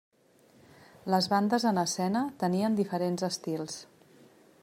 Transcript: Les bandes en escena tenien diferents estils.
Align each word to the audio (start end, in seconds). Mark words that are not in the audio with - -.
Les 1.15 1.27
bandes 1.33 1.67
en 1.73 1.81
escena 1.83 2.25
tenien 2.45 2.79
diferents 2.81 3.29
estils. 3.31 3.77